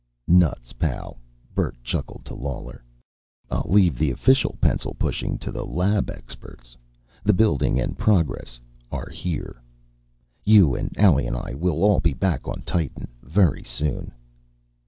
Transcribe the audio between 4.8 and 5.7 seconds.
pushing to the